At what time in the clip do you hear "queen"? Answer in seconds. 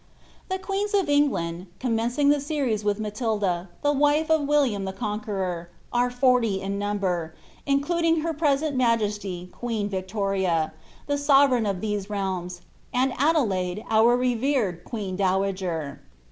9.51-9.87, 14.85-15.15